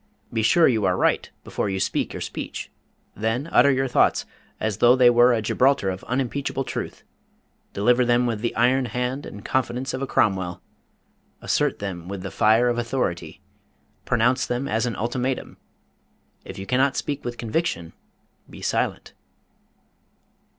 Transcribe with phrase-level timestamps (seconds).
[0.33, 2.71] Be sure you are right before you speak your speech,
[3.15, 4.25] then utter your thoughts
[4.59, 7.03] as though they were a Gibraltar of unimpeachable truth.
[7.73, 10.59] Deliver them with the iron hand and confidence of a Cromwell.
[11.39, 13.41] Assert them with the fire of authority.
[14.03, 15.57] Pronounce them as an ultimatum.
[16.45, 17.93] If you cannot speak with conviction,
[18.49, 19.13] be silent.